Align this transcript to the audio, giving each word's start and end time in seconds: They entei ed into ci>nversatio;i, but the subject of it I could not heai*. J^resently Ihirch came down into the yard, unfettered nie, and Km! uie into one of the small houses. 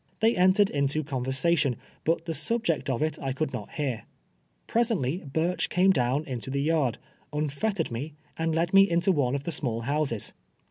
They 0.19 0.33
entei 0.33 0.61
ed 0.61 0.71
into 0.71 1.03
ci>nversatio;i, 1.03 1.75
but 2.05 2.25
the 2.25 2.33
subject 2.33 2.89
of 2.89 3.03
it 3.03 3.19
I 3.21 3.33
could 3.33 3.53
not 3.53 3.69
heai*. 3.69 4.01
J^resently 4.67 5.29
Ihirch 5.29 5.69
came 5.69 5.91
down 5.91 6.25
into 6.25 6.49
the 6.49 6.63
yard, 6.63 6.97
unfettered 7.31 7.91
nie, 7.91 8.15
and 8.35 8.55
Km! 8.55 8.71
uie 8.71 8.87
into 8.87 9.11
one 9.11 9.35
of 9.35 9.43
the 9.43 9.51
small 9.51 9.81
houses. 9.81 10.33